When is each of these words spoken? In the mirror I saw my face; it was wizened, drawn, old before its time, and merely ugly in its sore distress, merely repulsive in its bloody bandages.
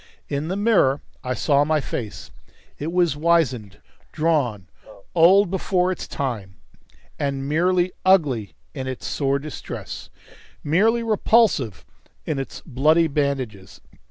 In 0.29 0.47
the 0.47 0.55
mirror 0.55 0.99
I 1.23 1.35
saw 1.35 1.63
my 1.63 1.79
face; 1.79 2.31
it 2.79 2.91
was 2.91 3.15
wizened, 3.15 3.77
drawn, 4.11 4.65
old 5.13 5.51
before 5.51 5.91
its 5.91 6.07
time, 6.07 6.55
and 7.19 7.47
merely 7.47 7.91
ugly 8.03 8.55
in 8.73 8.87
its 8.87 9.05
sore 9.05 9.37
distress, 9.37 10.09
merely 10.63 11.03
repulsive 11.03 11.85
in 12.25 12.39
its 12.39 12.63
bloody 12.65 13.05
bandages. 13.07 13.79